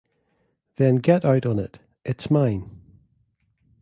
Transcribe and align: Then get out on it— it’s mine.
Then 0.77 0.95
get 0.95 1.23
out 1.25 1.45
on 1.45 1.59
it— 1.59 1.77
it’s 2.05 2.31
mine. 2.31 2.81